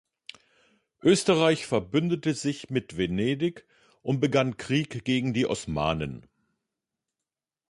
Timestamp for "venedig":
2.97-3.67